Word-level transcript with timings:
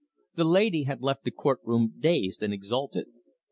The 0.33 0.45
lady 0.45 0.85
had 0.85 1.03
left 1.03 1.25
the 1.25 1.29
court 1.29 1.59
room 1.63 1.93
dazed 1.99 2.41
and 2.41 2.51
exalted. 2.51 3.05